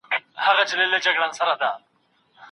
نور 0.43 0.55
هیڅ 0.59 0.69
جادو 1.03 1.21
نشته. 1.29 1.69